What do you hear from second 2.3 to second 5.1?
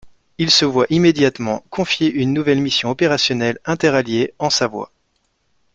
nouvelle mission opérationnelle interalliée en Savoie.